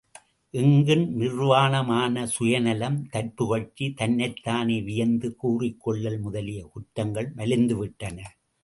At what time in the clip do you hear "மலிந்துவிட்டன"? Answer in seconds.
7.37-8.17